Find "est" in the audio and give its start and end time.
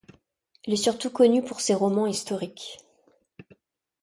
0.73-0.77